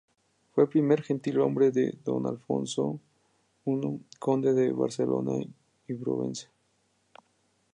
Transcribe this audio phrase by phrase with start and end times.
[0.55, 2.99] Fue primer gentilhombre de don Alfonso
[3.67, 5.53] I conde de Barcelona y
[5.87, 6.47] de Provenza.